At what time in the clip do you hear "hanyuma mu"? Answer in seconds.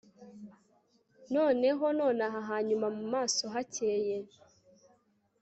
2.49-3.05